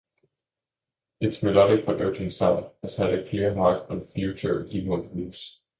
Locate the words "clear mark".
3.23-3.85